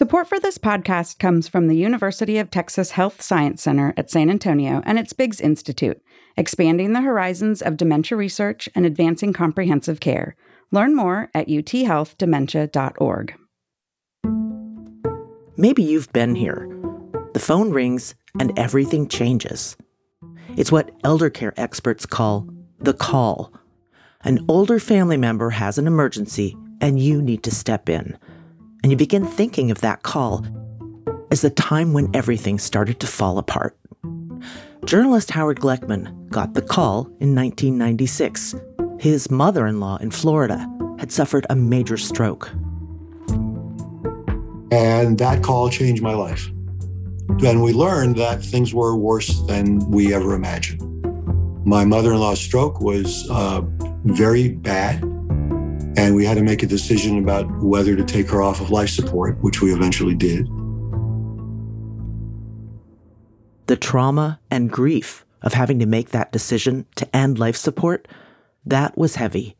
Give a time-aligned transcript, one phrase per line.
[0.00, 4.30] Support for this podcast comes from the University of Texas Health Science Center at San
[4.30, 6.00] Antonio and its Biggs Institute,
[6.38, 10.36] expanding the horizons of dementia research and advancing comprehensive care.
[10.70, 13.34] Learn more at uthealthdementia.org.
[15.58, 16.66] Maybe you've been here.
[17.34, 19.76] The phone rings and everything changes.
[20.56, 22.48] It's what elder care experts call
[22.78, 23.52] the call.
[24.22, 28.16] An older family member has an emergency and you need to step in
[28.82, 30.44] and you begin thinking of that call
[31.30, 33.76] as the time when everything started to fall apart.
[34.84, 38.54] Journalist Howard Gleckman got the call in 1996.
[38.98, 40.66] His mother in law in Florida
[40.98, 42.50] had suffered a major stroke.
[44.72, 46.48] And that call changed my life.
[47.44, 50.86] And we learned that things were worse than we ever imagined.
[51.64, 53.62] My mother in law's stroke was uh,
[54.04, 55.02] very bad.
[56.00, 58.88] And we had to make a decision about whether to take her off of life
[58.88, 60.46] support, which we eventually did.
[63.66, 68.08] The trauma and grief of having to make that decision to end life support,
[68.64, 69.56] that was heavy.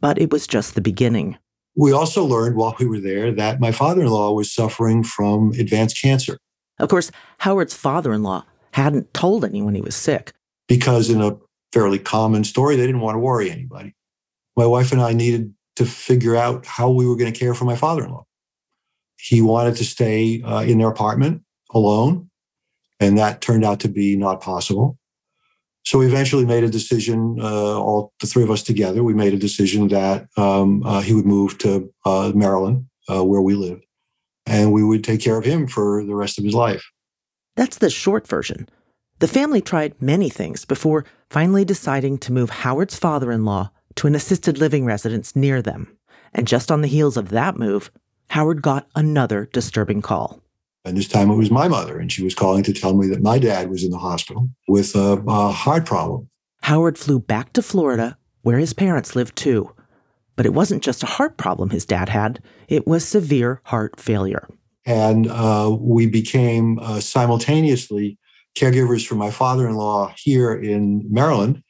[0.00, 1.36] But it was just the beginning.
[1.74, 5.50] We also learned while we were there that my father in law was suffering from
[5.58, 6.38] advanced cancer.
[6.78, 10.32] Of course, Howard's father in law hadn't told anyone he was sick.
[10.68, 11.38] Because in a
[11.72, 13.96] fairly common story, they didn't want to worry anybody.
[14.56, 17.64] My wife and I needed to figure out how we were going to care for
[17.64, 18.26] my father in law.
[19.18, 21.42] He wanted to stay uh, in their apartment
[21.72, 22.30] alone,
[23.00, 24.98] and that turned out to be not possible.
[25.84, 29.34] So we eventually made a decision, uh, all the three of us together, we made
[29.34, 33.84] a decision that um, uh, he would move to uh, Maryland, uh, where we lived,
[34.46, 36.84] and we would take care of him for the rest of his life.
[37.56, 38.68] That's the short version.
[39.18, 44.06] The family tried many things before finally deciding to move Howard's father in law to
[44.06, 45.96] an assisted living residence near them.
[46.34, 47.90] And just on the heels of that move,
[48.30, 50.40] Howard got another disturbing call.
[50.84, 53.22] And this time it was my mother, and she was calling to tell me that
[53.22, 56.28] my dad was in the hospital with a, a heart problem.
[56.62, 59.72] Howard flew back to Florida, where his parents lived too.
[60.34, 64.48] But it wasn't just a heart problem his dad had, it was severe heart failure.
[64.84, 68.18] And uh, we became uh, simultaneously
[68.56, 71.62] caregivers for my father in law here in Maryland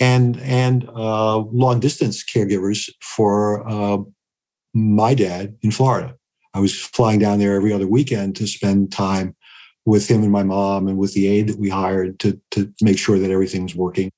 [0.00, 3.98] and and uh, long distance caregivers for uh,
[4.74, 6.16] my dad in Florida.
[6.54, 9.36] I was flying down there every other weekend to spend time
[9.86, 12.98] with him and my mom and with the aide that we hired to to make
[12.98, 14.10] sure that everything's working.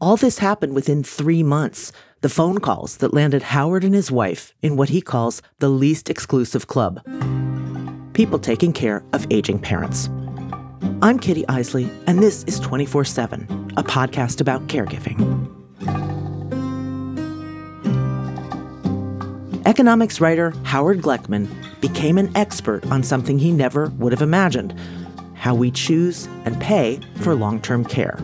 [0.00, 1.92] All this happened within three months.
[2.20, 6.08] The phone calls that landed Howard and his wife in what he calls the least
[6.08, 7.00] exclusive club
[8.14, 10.08] people taking care of aging parents.
[11.04, 13.42] I'm Kitty Eisele, and this is 24 7,
[13.76, 15.20] a podcast about caregiving.
[19.66, 21.46] Economics writer Howard Gleckman
[21.82, 24.74] became an expert on something he never would have imagined
[25.34, 28.16] how we choose and pay for long term care,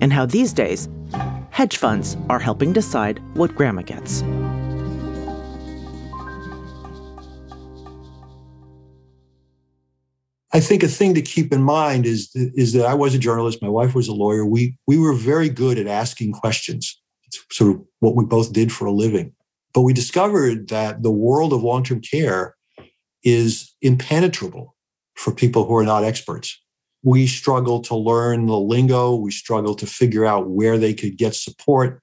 [0.00, 0.88] and how these days,
[1.50, 4.22] hedge funds are helping decide what grandma gets.
[10.54, 13.62] I think a thing to keep in mind is, is that I was a journalist,
[13.62, 14.44] my wife was a lawyer.
[14.44, 17.00] We, we were very good at asking questions.
[17.24, 19.32] It's sort of what we both did for a living.
[19.72, 22.54] But we discovered that the world of long term care
[23.24, 24.76] is impenetrable
[25.14, 26.60] for people who are not experts.
[27.02, 31.34] We struggle to learn the lingo, we struggle to figure out where they could get
[31.34, 32.02] support.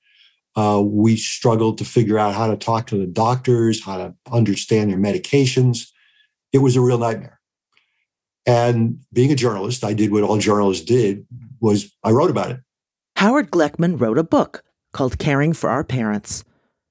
[0.56, 4.90] Uh, we struggled to figure out how to talk to the doctors, how to understand
[4.90, 5.88] their medications.
[6.52, 7.39] It was a real nightmare.
[8.50, 11.28] And being a journalist, I did what all journalists did
[11.60, 12.60] was I wrote about it.
[13.18, 16.44] Howard Gleckman wrote a book called Caring for Our Parents.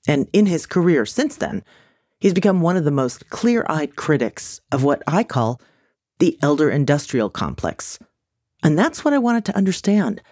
[0.06, 1.64] And in his career since then,
[2.20, 5.60] he's become one of the most clear-eyed critics of what I call
[6.20, 7.98] the elder industrial complex.
[8.62, 10.22] And that's what I wanted to understand.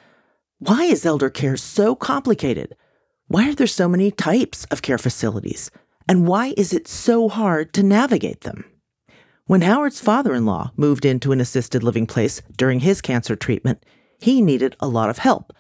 [0.61, 2.77] Why is elder care so complicated?
[3.27, 5.73] Why are there so many types of care facilities?
[6.09, 8.65] And why is it so hard to navigate them?
[9.49, 13.81] When Howard's father in law moved into an assisted living place during his cancer treatment,
[14.19, 15.53] he needed a lot of help.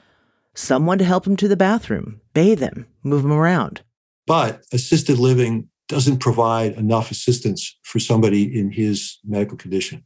[0.55, 3.82] Someone to help him to the bathroom, bathe him, move him around.
[4.26, 10.02] But assisted living doesn't provide enough assistance for somebody in his medical condition.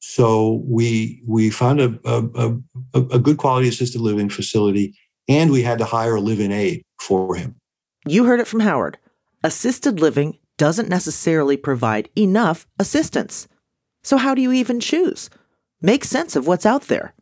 [0.00, 2.58] So we we found a, a,
[2.92, 6.82] a, a good quality assisted living facility, and we had to hire a live-in aide
[7.00, 7.56] for him.
[8.06, 8.98] You heard it from Howard.
[9.42, 13.48] Assisted living doesn't necessarily provide enough assistance.
[14.02, 15.30] So, how do you even choose?
[15.80, 17.14] Make sense of what's out there.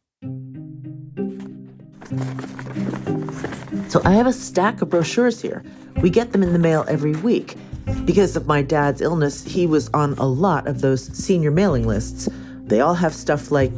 [3.89, 5.63] So, I have a stack of brochures here.
[6.01, 7.57] We get them in the mail every week.
[8.05, 12.29] Because of my dad's illness, he was on a lot of those senior mailing lists.
[12.65, 13.73] They all have stuff like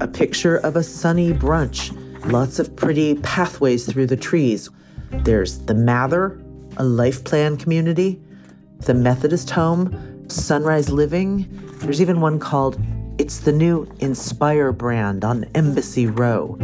[0.00, 1.92] a picture of a sunny brunch,
[2.30, 4.70] lots of pretty pathways through the trees.
[5.10, 6.40] There's the Mather,
[6.76, 8.20] a life plan community,
[8.80, 11.48] the Methodist Home, Sunrise Living.
[11.78, 12.78] There's even one called
[13.18, 16.56] It's the New Inspir brand on Embassy Row.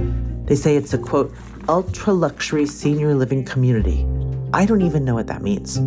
[0.44, 1.34] They say it's a quote,
[1.68, 4.06] ultra luxury senior living community.
[4.52, 5.78] I don't even know what that means.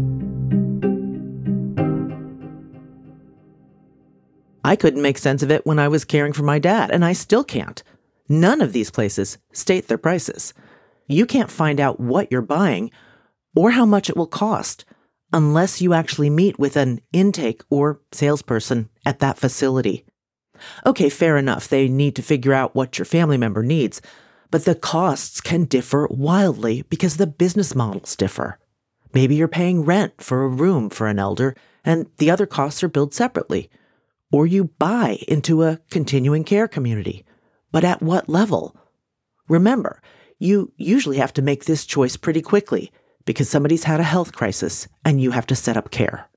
[4.63, 7.13] I couldn't make sense of it when I was caring for my dad, and I
[7.13, 7.83] still can't.
[8.27, 10.53] None of these places state their prices.
[11.07, 12.89] You can't find out what you're buying
[13.55, 14.83] or how much it will cost
[15.35, 20.05] unless you actually meet with an intake or salesperson at that facility.
[20.85, 21.67] Okay, fair enough.
[21.67, 24.01] They need to figure out what your family member needs,
[24.49, 28.57] but the costs can differ wildly because the business models differ.
[29.13, 31.53] Maybe you're paying rent for a room for an elder
[31.83, 33.69] and the other costs are billed separately.
[34.31, 37.25] Or you buy into a continuing care community.
[37.73, 38.73] But at what level?
[39.49, 40.01] Remember,
[40.39, 42.89] you usually have to make this choice pretty quickly
[43.25, 46.29] because somebody's had a health crisis and you have to set up care.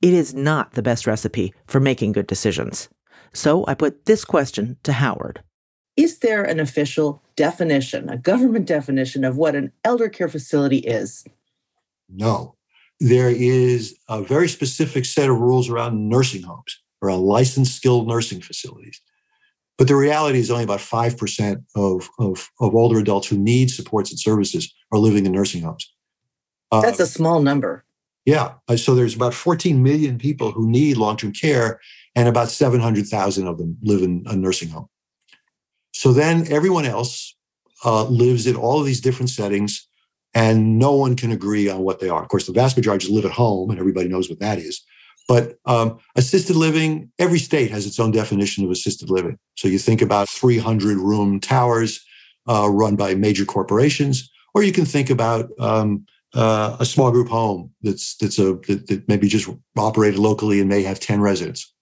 [0.00, 2.88] It is not the best recipe for making good decisions.
[3.32, 5.42] So I put this question to Howard.
[5.96, 11.24] Is there an official definition, a government definition of what an elder care facility is?
[12.08, 12.56] No.
[13.00, 18.40] There is a very specific set of rules around nursing homes, around licensed skilled nursing
[18.40, 19.00] facilities.
[19.78, 24.10] But the reality is only about 5% of, of, of older adults who need supports
[24.10, 25.92] and services are living in nursing homes.
[26.80, 27.84] That's uh, a small number.
[28.24, 28.54] Yeah.
[28.68, 31.80] Uh, so there's about 14 million people who need long term care,
[32.14, 34.88] and about 700,000 of them live in a nursing home.
[35.92, 37.34] So then everyone else
[37.84, 39.86] uh, lives in all of these different settings,
[40.34, 42.22] and no one can agree on what they are.
[42.22, 44.82] Of course, the vast majority just live at home, and everybody knows what that is.
[45.28, 49.38] But um, assisted living, every state has its own definition of assisted living.
[49.56, 52.04] So you think about 300 room towers
[52.48, 57.28] uh, run by major corporations, or you can think about um, uh, a small group
[57.28, 61.72] home that's that's a that, that maybe just operated locally and may have 10 residents.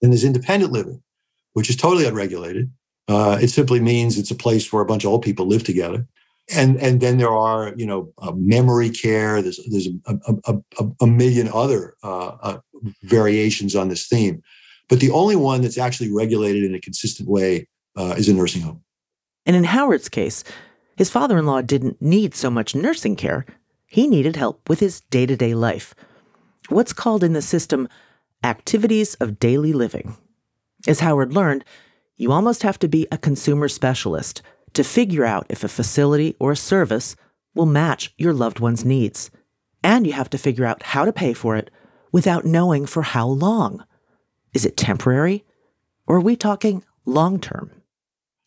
[0.00, 1.02] Then there's independent living,
[1.54, 2.70] which is totally unregulated.
[3.08, 6.06] Uh, it simply means it's a place where a bunch of old people live together.
[6.54, 9.42] And, and then there are, you know, uh, memory care.
[9.42, 12.58] There's, there's a, a, a, a million other uh, uh,
[13.02, 14.42] variations on this theme.
[14.88, 18.62] But the only one that's actually regulated in a consistent way uh, is a nursing
[18.62, 18.82] home.
[19.44, 20.44] And in Howard's case,
[20.98, 23.46] his father in law didn't need so much nursing care,
[23.86, 25.94] he needed help with his day to day life.
[26.70, 27.88] What's called in the system
[28.42, 30.16] activities of daily living.
[30.88, 31.64] As Howard learned,
[32.16, 34.42] you almost have to be a consumer specialist
[34.72, 37.14] to figure out if a facility or a service
[37.54, 39.30] will match your loved one's needs.
[39.84, 41.70] And you have to figure out how to pay for it
[42.10, 43.84] without knowing for how long.
[44.52, 45.44] Is it temporary?
[46.08, 47.70] Or are we talking long term?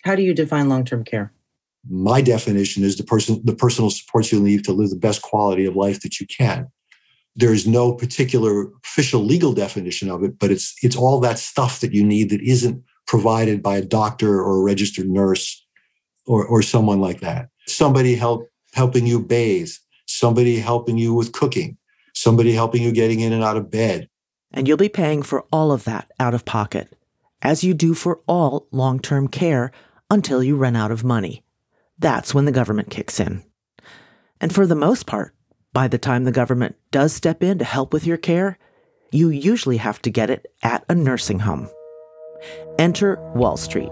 [0.04, 1.32] How do you define long term care?
[1.90, 5.66] My definition is the person the personal supports you'll need to live the best quality
[5.66, 6.68] of life that you can.
[7.36, 11.80] There is no particular official legal definition of it but it's it's all that stuff
[11.80, 15.66] that you need that isn't provided by a doctor or a registered nurse
[16.26, 17.50] or or someone like that.
[17.68, 19.72] Somebody help helping you bathe
[20.06, 21.78] somebody helping you with cooking
[22.14, 24.08] somebody helping you getting in and out of bed.
[24.52, 26.94] And you'll be paying for all of that out of pocket
[27.42, 29.72] as you do for all long-term care
[30.10, 31.44] until you run out of money
[32.02, 33.44] that's when the government kicks in.
[34.42, 35.36] And for the most part,
[35.72, 38.58] by the time the government does step in to help with your care,
[39.12, 41.70] you usually have to get it at a nursing home.
[42.80, 43.92] Enter Wall Street.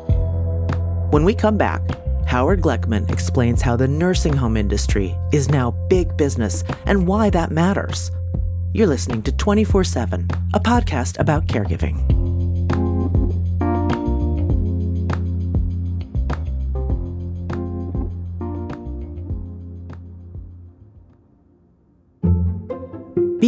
[1.12, 1.82] When we come back,
[2.26, 7.52] Howard Gleckman explains how the nursing home industry is now big business and why that
[7.52, 8.12] matters.
[8.74, 12.19] You're listening to 24 7, a podcast about caregiving.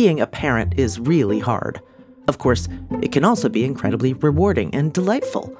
[0.01, 1.79] Being a parent is really hard.
[2.27, 2.67] Of course,
[3.03, 5.55] it can also be incredibly rewarding and delightful.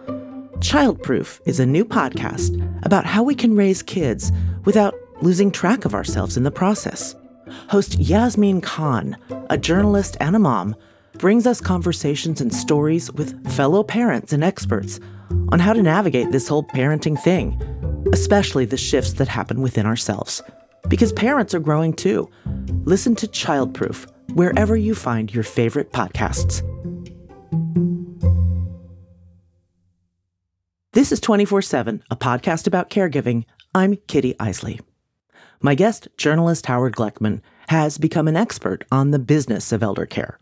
[0.57, 2.49] Childproof is a new podcast
[2.83, 4.31] about how we can raise kids
[4.65, 7.13] without losing track of ourselves in the process.
[7.69, 9.15] Host Yasmin Khan,
[9.51, 10.75] a journalist and a mom,
[11.19, 14.99] brings us conversations and stories with fellow parents and experts
[15.49, 17.61] on how to navigate this whole parenting thing,
[18.11, 20.41] especially the shifts that happen within ourselves.
[20.87, 22.27] Because parents are growing too.
[22.85, 26.61] Listen to Childproof wherever you find your favorite podcasts.
[30.93, 33.45] This is 24 7, a podcast about caregiving.
[33.73, 34.79] I'm Kitty Eisele.
[35.61, 40.37] My guest, journalist Howard Gleckman, has become an expert on the business of elder care.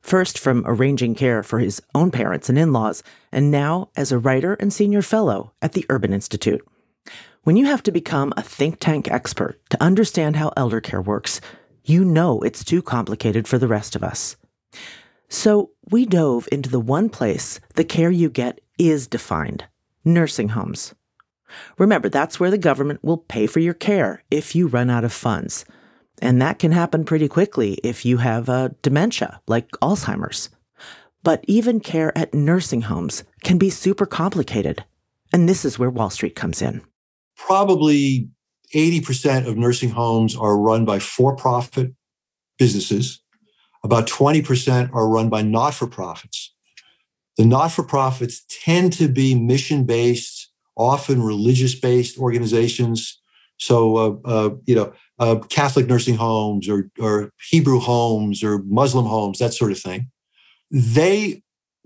[0.00, 4.18] First, from arranging care for his own parents and in laws, and now as a
[4.18, 6.60] writer and senior fellow at the Urban Institute.
[7.44, 11.40] When you have to become a think tank expert to understand how elder care works,
[11.84, 14.36] you know it's too complicated for the rest of us.
[15.28, 19.64] So we dove into the one place the care you get is defined
[20.04, 20.94] nursing homes.
[21.78, 25.12] Remember, that's where the government will pay for your care if you run out of
[25.12, 25.64] funds.
[26.20, 30.50] And that can happen pretty quickly if you have a uh, dementia, like Alzheimer's.
[31.22, 34.84] But even care at nursing homes can be super complicated.
[35.32, 36.82] And this is where Wall Street comes in.
[37.36, 38.28] Probably
[38.74, 41.92] 80% of nursing homes are run by for profit
[42.58, 43.20] businesses.
[43.84, 46.54] About 20% are run by not for profits.
[47.36, 53.20] The not for profits tend to be mission based, often religious based organizations.
[53.58, 59.06] So, uh, uh, you know, uh, Catholic nursing homes or, or Hebrew homes or Muslim
[59.06, 60.10] homes, that sort of thing.
[60.70, 61.42] They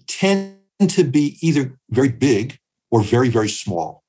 [0.07, 0.57] tend
[0.89, 2.59] to be either very big
[2.91, 4.03] or very, very small.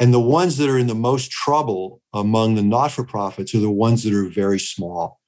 [0.00, 3.60] And the ones that are in the most trouble among the not for profits are
[3.60, 5.20] the ones that are very small.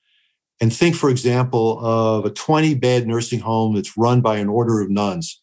[0.62, 4.80] And think, for example, of a 20 bed nursing home that's run by an order
[4.80, 5.42] of nuns.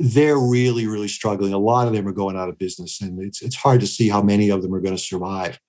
[0.00, 1.52] They're really, really struggling.
[1.52, 4.08] A lot of them are going out of business, and it's, it's hard to see
[4.08, 5.60] how many of them are going to survive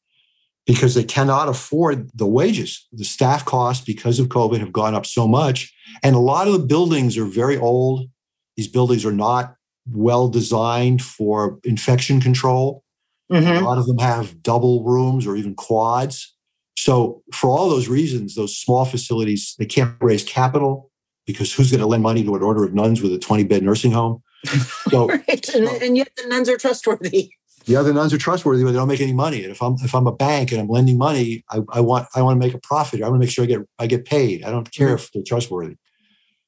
[0.66, 2.88] because they cannot afford the wages.
[2.92, 5.74] The staff costs, because of COVID, have gone up so much.
[6.04, 8.10] And a lot of the buildings are very old.
[8.56, 9.56] These buildings are not
[9.90, 12.84] well designed for infection control.
[13.32, 13.64] Mm-hmm.
[13.64, 16.34] A lot of them have double rooms or even quads.
[16.78, 20.92] So for all those reasons, those small facilities, they can't raise capital
[21.26, 23.64] because who's going to lend money to an order of nuns with a 20 bed
[23.64, 24.24] nursing home?
[24.90, 25.50] So, right.
[25.54, 27.30] And, and, yet the nuns are trustworthy.
[27.66, 29.44] Yeah, the other nuns are trustworthy, but they don't make any money.
[29.44, 32.22] And if I'm if I'm a bank and I'm lending money, I, I want I
[32.22, 33.02] want to make a profit.
[33.02, 34.46] I want to make sure I get I get paid.
[34.46, 34.96] I don't care mm-hmm.
[34.96, 35.76] if they're trustworthy.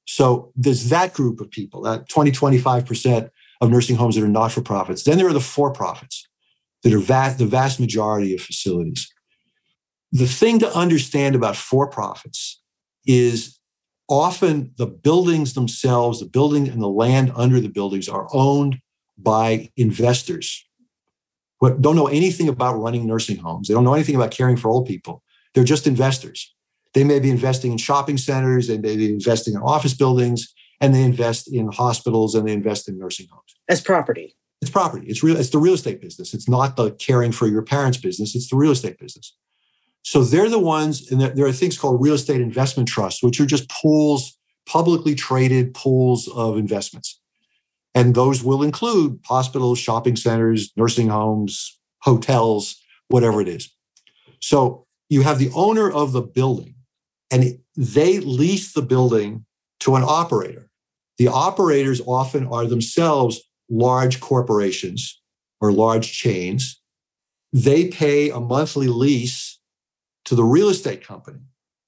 [0.05, 3.29] So there's that group of people, that 20, 25%
[3.62, 5.03] of nursing homes that are not for profits.
[5.03, 6.28] Then there are the for profits
[6.83, 9.12] that are vast, the vast majority of facilities.
[10.12, 12.62] The thing to understand about for profits
[13.05, 13.59] is
[14.07, 18.77] often the buildings themselves, the building and the land under the buildings are owned
[19.17, 20.65] by investors
[21.59, 23.67] who don't know anything about running nursing homes.
[23.67, 25.24] They don't know anything about caring for old people.
[25.53, 26.53] They're just investors.
[26.93, 30.95] They may be investing in shopping centers, they may be investing in office buildings, and
[30.95, 33.55] they invest in hospitals and they invest in nursing homes.
[33.67, 34.36] As property.
[34.61, 35.07] It's property.
[35.07, 35.37] It's real.
[35.37, 36.33] It's the real estate business.
[36.33, 38.35] It's not the caring for your parents' business.
[38.35, 39.35] It's the real estate business.
[40.03, 43.45] So they're the ones, and there are things called real estate investment trusts, which are
[43.45, 47.19] just pools, publicly traded pools of investments.
[47.95, 53.73] And those will include hospitals, shopping centers, nursing homes, hotels, whatever it is.
[54.41, 56.75] So you have the owner of the building,
[57.31, 59.45] and they lease the building
[59.81, 60.69] to an operator.
[61.17, 65.21] The operators often are themselves large corporations
[65.61, 66.81] or large chains.
[67.51, 69.59] They pay a monthly lease
[70.25, 71.39] to the real estate company.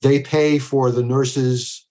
[0.01, 1.87] They pay for the nurses,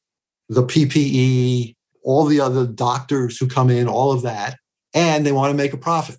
[0.49, 4.57] the PPE, all the other doctors who come in, all of that,
[4.93, 6.19] and they want to make a profit.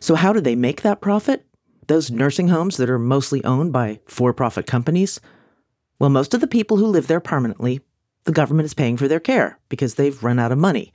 [0.00, 1.46] So, how do they make that profit?
[1.86, 5.20] Those nursing homes that are mostly owned by for profit companies?
[5.98, 7.80] Well, most of the people who live there permanently,
[8.24, 10.92] the government is paying for their care because they've run out of money.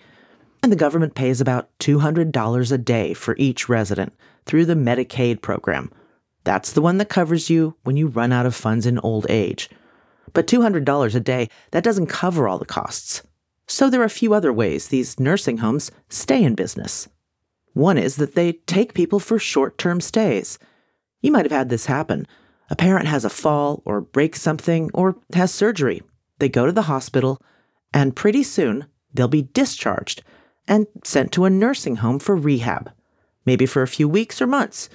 [0.66, 4.14] And the government pays about $200 a day for each resident
[4.48, 5.92] through the Medicaid program,
[6.44, 9.70] that's the one that covers you when you run out of funds in old age.
[10.34, 13.22] But $200 a day, that doesn't cover all the costs.
[13.68, 17.08] So there are a few other ways these nursing homes stay in business.
[17.74, 20.58] One is that they take people for short term stays.
[21.22, 22.26] You might have had this happen.
[22.72, 26.02] A parent has a fall or breaks something or has surgery.
[26.40, 27.40] They go to the hospital,
[27.94, 30.24] and pretty soon they'll be discharged
[30.68, 32.92] and sent to a nursing home for rehab,
[33.46, 34.90] maybe for a few weeks or months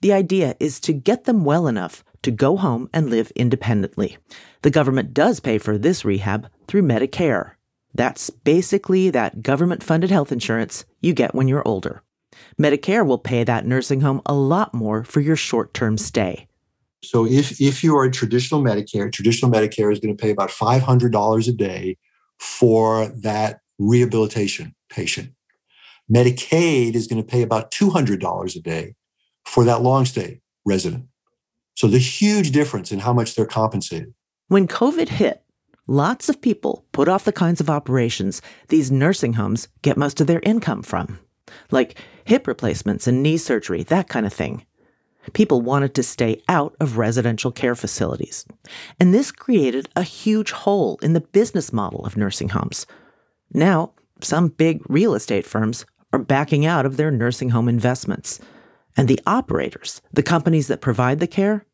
[0.00, 4.16] the idea is to get them well enough to go home and live independently.
[4.62, 7.52] The government does pay for this rehab through Medicare.
[7.94, 12.02] That's basically that government funded health insurance you get when you're older.
[12.58, 16.46] Medicare will pay that nursing home a lot more for your short term stay.
[17.02, 20.50] So, if, if you are a traditional Medicare, traditional Medicare is going to pay about
[20.50, 21.96] $500 a day
[22.38, 25.32] for that rehabilitation patient.
[26.12, 28.94] Medicaid is going to pay about $200 a day
[29.44, 31.06] for that long stay resident.
[31.76, 34.12] So the huge difference in how much they're compensated.
[34.48, 35.42] When COVID hit,
[35.86, 40.26] lots of people put off the kinds of operations these nursing homes get most of
[40.26, 41.20] their income from,
[41.70, 44.66] like hip replacements and knee surgery, that kind of thing.
[45.32, 48.46] People wanted to stay out of residential care facilities.
[48.98, 52.86] And this created a huge hole in the business model of nursing homes.
[53.52, 53.92] Now,
[54.24, 58.40] some big real estate firms are backing out of their nursing home investments.
[58.96, 61.66] And the operators, the companies that provide the care,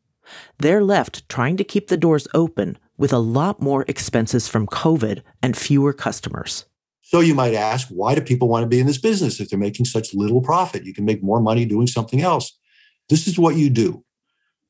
[0.59, 5.21] they're left trying to keep the doors open with a lot more expenses from COVID
[5.41, 6.65] and fewer customers.
[7.01, 9.57] So you might ask, why do people want to be in this business if they're
[9.57, 10.83] making such little profit?
[10.83, 12.57] You can make more money doing something else.
[13.09, 14.03] This is what you do.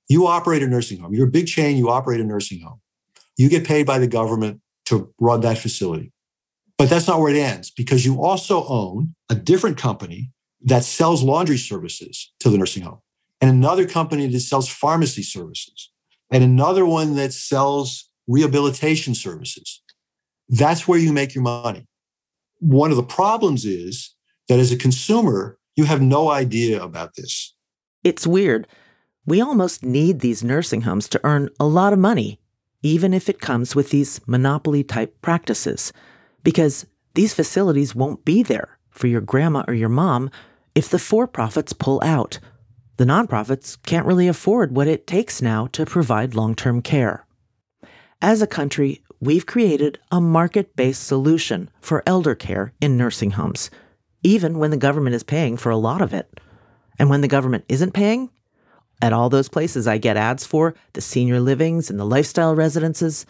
[0.07, 1.13] You operate a nursing home.
[1.13, 2.79] You're a big chain, you operate a nursing home.
[3.37, 6.13] You get paid by the government to run that facility.
[6.77, 10.31] But that's not where it ends because you also own a different company
[10.61, 12.99] that sells laundry services to the nursing home,
[13.41, 15.91] and another company that sells pharmacy services,
[16.31, 19.81] and another one that sells rehabilitation services.
[20.49, 21.85] That's where you make your money.
[22.59, 24.15] One of the problems is
[24.47, 27.53] that as a consumer, you have no idea about this.
[28.03, 28.67] It's weird.
[29.25, 32.39] We almost need these nursing homes to earn a lot of money,
[32.81, 35.91] even if it comes with these monopoly type practices,
[36.47, 40.31] because these facilities won't be there for your grandma or your mom
[40.75, 42.39] if the for profits pull out.
[42.95, 47.25] The nonprofits can't really afford what it takes now to provide long term care.
[48.21, 53.69] As a country, we've created a market based solution for elder care in nursing homes,
[54.23, 56.39] even when the government is paying for a lot of it.
[56.97, 58.29] And when the government isn't paying,
[59.01, 63.25] at all those places I get ads for, the senior livings and the lifestyle residences,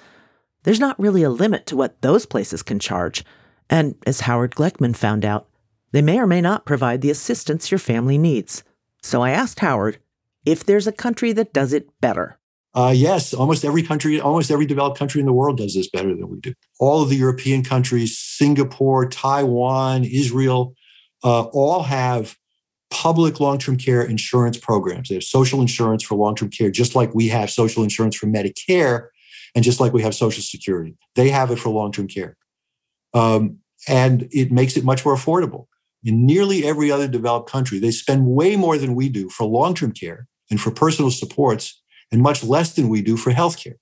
[0.67, 3.23] there's not really a limit to what those places can charge.
[3.69, 5.47] And as Howard Gleckman found out,
[5.93, 8.65] they may or may not provide the assistance your family needs.
[9.01, 9.97] So I asked Howard
[10.45, 12.37] if there's a country that does it better.
[12.73, 16.13] Uh, yes, almost every country, almost every developed country in the world does this better
[16.13, 16.53] than we do.
[16.81, 20.73] All of the European countries, Singapore, Taiwan, Israel,
[21.23, 22.35] uh, all have
[22.89, 25.07] public long term care insurance programs.
[25.07, 28.27] They have social insurance for long term care, just like we have social insurance for
[28.27, 29.07] Medicare
[29.55, 30.95] and just like we have Social Security.
[31.15, 32.35] They have it for long term care.
[33.13, 35.67] Um, and it makes it much more affordable.
[36.03, 39.73] In nearly every other developed country, they spend way more than we do for long
[39.73, 41.81] term care and for personal supports
[42.11, 43.75] and much less than we do for healthcare.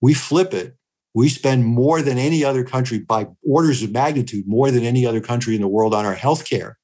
[0.00, 0.76] We flip it.
[1.14, 5.20] We spend more than any other country by orders of magnitude, more than any other
[5.20, 6.74] country in the world on our healthcare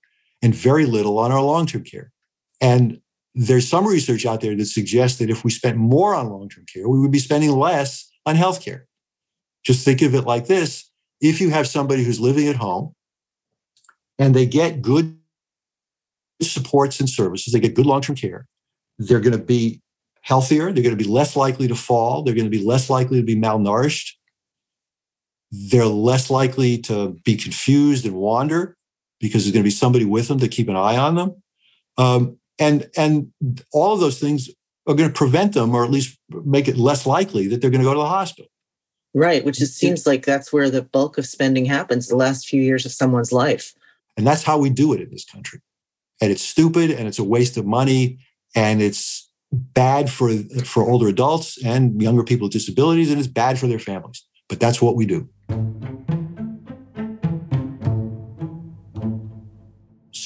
[0.41, 2.13] and very little on our long term care.
[2.61, 3.01] And
[3.35, 6.65] there's some research out there that suggests that if we spent more on long term
[6.73, 8.83] care, we would be spending less on healthcare.
[9.65, 10.91] Just think of it like this
[11.21, 12.95] if you have somebody who's living at home
[14.19, 15.19] and they get good
[16.41, 18.47] supports and services, they get good long term care,
[18.99, 19.83] they're going to be
[20.23, 20.73] healthier.
[20.73, 22.23] They're going to be less likely to fall.
[22.23, 24.13] They're going to be less likely to be malnourished.
[25.51, 28.77] They're less likely to be confused and wander
[29.19, 31.43] because there's going to be somebody with them to keep an eye on them.
[31.99, 33.33] Um, and, and
[33.73, 34.49] all of those things
[34.87, 37.81] are going to prevent them or at least make it less likely that they're going
[37.81, 38.51] to go to the hospital.
[39.13, 42.63] Right, which just seems like that's where the bulk of spending happens the last few
[42.63, 43.75] years of someone's life.
[44.17, 45.61] And that's how we do it in this country.
[46.21, 48.19] And it's stupid and it's a waste of money
[48.55, 50.31] and it's bad for
[50.65, 54.61] for older adults and younger people with disabilities and it's bad for their families but
[54.61, 55.29] that's what we do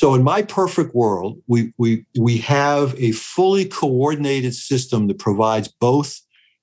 [0.04, 5.66] so in my perfect world we we we have a fully coordinated system that provides
[5.66, 6.20] both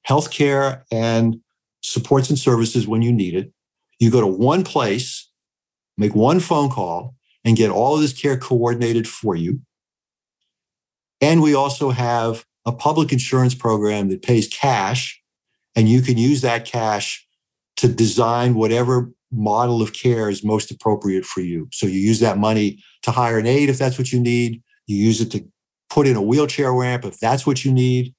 [0.08, 1.38] healthcare and
[1.82, 3.52] supports and services when you need it.
[3.98, 5.28] You go to one place
[5.98, 9.62] make one phone call and get all of this care coordinated for you.
[11.20, 15.20] And we also have a public insurance program that pays cash,
[15.76, 17.28] and you can use that cash
[17.78, 21.68] to design whatever model of care is most appropriate for you.
[21.72, 24.62] So you use that money to hire an aide if that's what you need.
[24.88, 25.46] You use it to
[25.90, 28.14] put in a wheelchair ramp if that's what you need.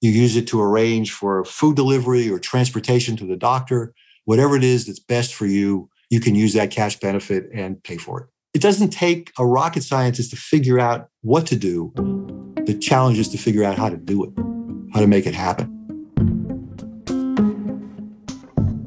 [0.00, 3.94] You use it to arrange for food delivery or transportation to the doctor.
[4.24, 7.96] Whatever it is that's best for you, you can use that cash benefit and pay
[7.96, 8.28] for it.
[8.54, 11.92] It doesn't take a rocket scientist to figure out what to do
[12.66, 14.30] the challenge is to figure out how to do it,
[14.94, 15.73] how to make it happen.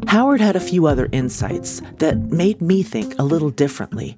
[0.08, 4.16] Howard had a few other insights that made me think a little differently,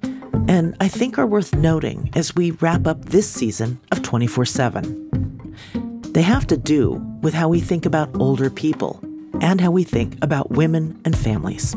[0.48, 6.02] and I think are worth noting as we wrap up this season of 24 7.
[6.12, 9.00] They have to do with how we think about older people
[9.40, 11.74] and how we think about women and families.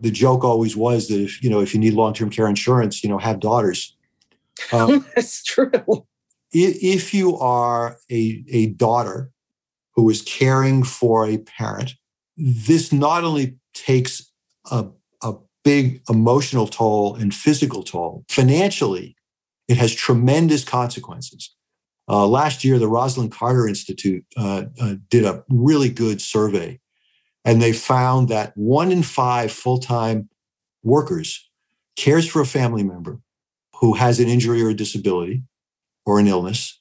[0.00, 3.10] The joke always was that if you know if you need long-term care insurance, you
[3.10, 3.96] know, have daughters
[4.72, 6.06] um, That's true.
[6.52, 9.30] If you are a, a daughter
[9.94, 11.94] who is caring for a parent,
[12.36, 14.30] this not only takes
[14.70, 14.86] a,
[15.22, 19.16] a big emotional toll and physical toll, financially,
[19.68, 21.54] it has tremendous consequences.
[22.08, 26.80] Uh, last year, the Rosalynn Carter Institute uh, uh, did a really good survey,
[27.44, 30.28] and they found that one in five full time
[30.82, 31.48] workers
[31.96, 33.20] cares for a family member
[33.76, 35.42] who has an injury or a disability
[36.04, 36.80] or an illness.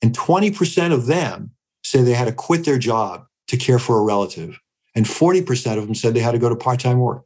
[0.00, 1.52] And 20% of them
[1.92, 4.58] say they had to quit their job to care for a relative.
[4.94, 7.24] And 40% of them said they had to go to part time work.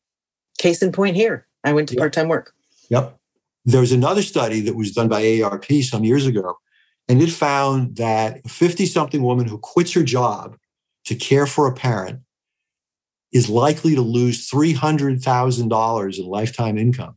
[0.58, 1.46] Case in point here.
[1.64, 2.00] I went to yep.
[2.00, 2.52] part time work.
[2.90, 3.16] Yep.
[3.64, 6.58] There was another study that was done by AARP some years ago,
[7.08, 10.56] and it found that a 50 something woman who quits her job
[11.04, 12.20] to care for a parent
[13.32, 17.16] is likely to lose $300,000 in lifetime income.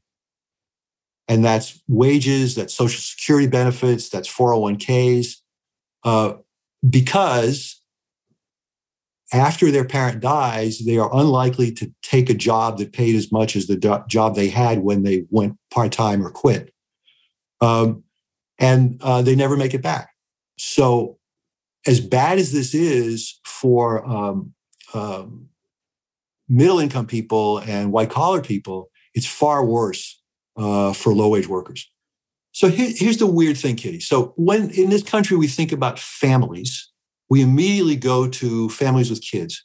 [1.28, 5.36] And that's wages, that's social security benefits, that's 401ks,
[6.04, 6.34] uh,
[6.88, 7.82] because
[9.32, 13.56] after their parent dies, they are unlikely to take a job that paid as much
[13.56, 16.74] as the do- job they had when they went part time or quit.
[17.62, 18.04] Um,
[18.58, 20.10] and uh, they never make it back.
[20.58, 21.18] So,
[21.86, 24.54] as bad as this is for um,
[24.94, 25.48] um,
[26.50, 30.22] middle income people and white collar people, it's far worse
[30.58, 31.90] uh, for low wage workers.
[32.60, 34.02] So here, here's the weird thing, Kitty.
[34.02, 36.90] So when in this country we think about families,
[37.30, 39.64] we immediately go to families with kids,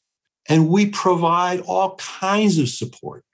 [0.48, 3.24] and we provide all kinds of support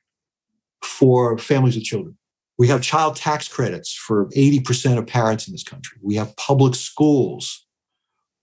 [0.83, 2.17] for families with children.
[2.57, 5.99] We have child tax credits for 80% of parents in this country.
[6.01, 7.67] We have public schools.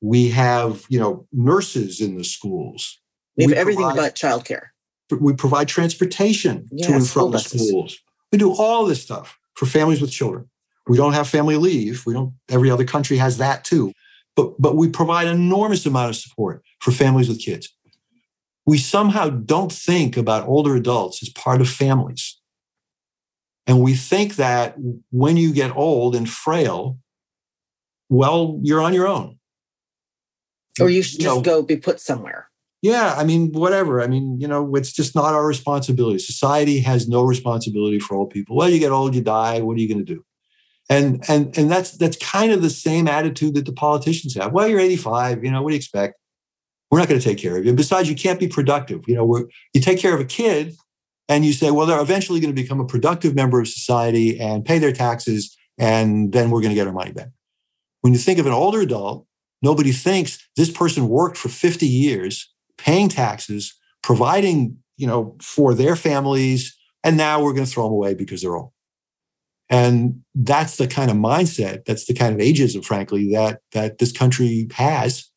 [0.01, 2.99] We have, you know, nurses in the schools.
[3.37, 4.67] We have we everything provide, but childcare.
[5.19, 7.97] We provide transportation to and from the schools.
[8.31, 10.47] We do all this stuff for families with children.
[10.87, 12.05] We don't have family leave.
[12.05, 12.33] We don't.
[12.49, 13.91] Every other country has that too.
[14.35, 17.73] But but we provide enormous amount of support for families with kids.
[18.65, 22.39] We somehow don't think about older adults as part of families.
[23.65, 24.75] And we think that
[25.11, 26.97] when you get old and frail,
[28.09, 29.39] well, you're on your own.
[30.79, 32.49] Or you should you just know, go be put somewhere.
[32.81, 34.01] Yeah, I mean, whatever.
[34.01, 36.19] I mean, you know, it's just not our responsibility.
[36.19, 38.55] Society has no responsibility for old people.
[38.55, 39.59] Well, you get old, you die.
[39.61, 40.23] What are you going to do?
[40.89, 44.53] And and and that's that's kind of the same attitude that the politicians have.
[44.53, 45.43] Well, you're 85.
[45.43, 46.15] You know, what do you expect?
[46.89, 47.73] We're not going to take care of you.
[47.73, 49.01] Besides, you can't be productive.
[49.07, 50.75] You know, we're, you take care of a kid,
[51.27, 54.63] and you say, well, they're eventually going to become a productive member of society and
[54.63, 57.29] pay their taxes, and then we're going to get our money back.
[58.01, 59.25] When you think of an older adult,
[59.61, 63.73] nobody thinks this person worked for 50 years paying taxes,
[64.03, 68.41] providing, you know, for their families, and now we're going to throw them away because
[68.41, 68.71] they're old.
[69.69, 74.11] And that's the kind of mindset, that's the kind of ageism, frankly, that that this
[74.11, 75.29] country has.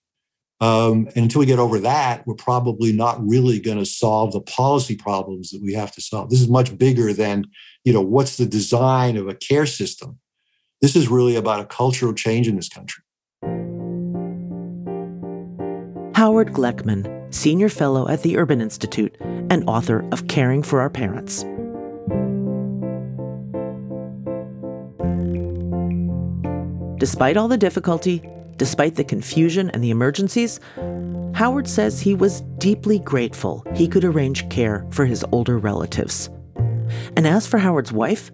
[0.60, 4.42] Um, and until we get over that, we're probably not really going to solve the
[4.42, 6.28] policy problems that we have to solve.
[6.28, 7.46] This is much bigger than,
[7.82, 10.18] you know, what's the design of a care system.
[10.82, 13.02] This is really about a cultural change in this country.
[16.14, 21.46] Howard Gleckman, Senior Fellow at the Urban Institute and author of Caring for Our Parents.
[27.00, 28.22] Despite all the difficulty,
[28.56, 30.60] despite the confusion and the emergencies,
[31.34, 36.30] Howard says he was deeply grateful he could arrange care for his older relatives.
[37.16, 38.30] And as for Howard's wife,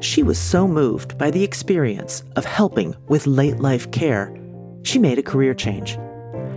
[0.00, 4.36] she was so moved by the experience of helping with late life care,
[4.82, 5.96] she made a career change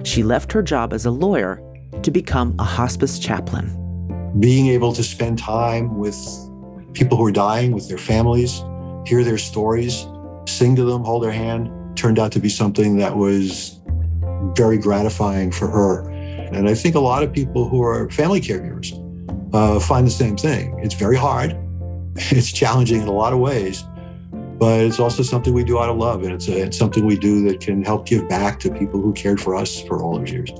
[0.03, 1.61] she left her job as a lawyer
[2.01, 3.79] to become a hospice chaplain.
[4.39, 6.15] Being able to spend time with
[6.93, 8.61] people who are dying, with their families,
[9.05, 10.05] hear their stories,
[10.45, 13.79] sing to them, hold their hand, turned out to be something that was
[14.55, 16.09] very gratifying for her.
[16.53, 18.99] And I think a lot of people who are family caregivers
[19.53, 20.77] uh, find the same thing.
[20.79, 21.57] It's very hard,
[22.15, 23.83] it's challenging in a lot of ways,
[24.57, 26.23] but it's also something we do out of love.
[26.23, 29.13] And it's, a, it's something we do that can help give back to people who
[29.13, 30.51] cared for us for all those years.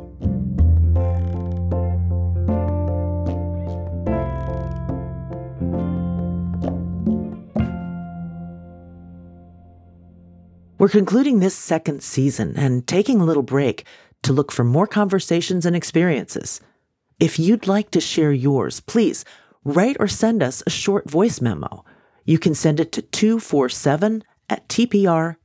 [10.83, 13.85] We're concluding this second season and taking a little break
[14.23, 16.59] to look for more conversations and experiences.
[17.21, 19.23] If you'd like to share yours, please
[19.63, 21.85] write or send us a short voice memo.
[22.25, 25.37] You can send it to 247 at tpr.org.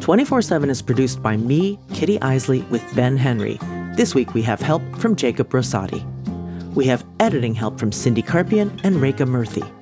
[0.00, 3.58] 24 7 is produced by me, Kitty Eisele, with Ben Henry.
[3.94, 6.02] This week we have help from Jacob Rosati.
[6.74, 9.75] We have editing help from Cindy Carpian and Reka Murthy.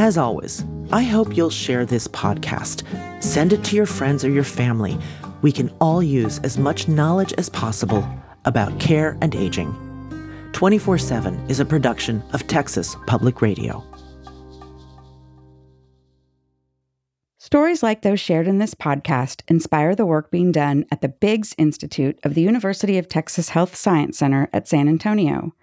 [0.00, 2.84] As always, I hope you'll share this podcast.
[3.22, 4.98] Send it to your friends or your family.
[5.42, 8.08] We can all use as much knowledge as possible
[8.46, 9.70] about care and aging.
[10.52, 13.84] 24 7 is a production of Texas Public Radio.
[17.36, 21.54] Stories like those shared in this podcast inspire the work being done at the Biggs
[21.58, 25.54] Institute of the University of Texas Health Science Center at San Antonio.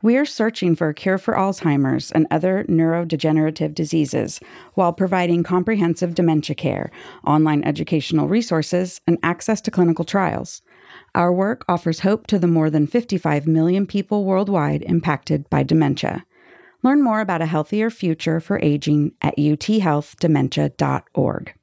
[0.00, 4.38] We are searching for a cure for Alzheimer's and other neurodegenerative diseases
[4.74, 6.92] while providing comprehensive dementia care,
[7.26, 10.62] online educational resources, and access to clinical trials.
[11.16, 16.24] Our work offers hope to the more than 55 million people worldwide impacted by dementia.
[16.84, 21.54] Learn more about a healthier future for aging at uthealthdementia.org.